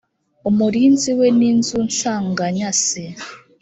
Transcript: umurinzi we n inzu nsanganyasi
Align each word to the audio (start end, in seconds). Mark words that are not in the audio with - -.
umurinzi 0.49 1.09
we 1.19 1.27
n 1.37 1.39
inzu 1.51 1.77
nsanganyasi 1.87 3.03